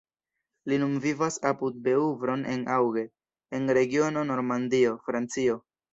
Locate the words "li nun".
0.71-0.93